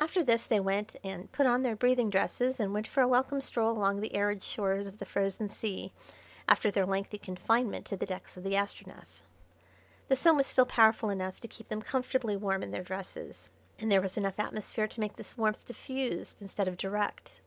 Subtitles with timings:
[0.00, 3.40] After this they went and put on their breathing dresses and went for a welcome
[3.40, 5.92] stroll along the arid shores of the frozen sea
[6.48, 9.22] after their lengthy confinement to the decks of the Astronef.
[10.08, 13.48] The Sun was still powerful enough to keep them comfortably warm in their dresses,
[13.78, 17.40] and there was enough atmosphere to make this warmth diffused instead of direct.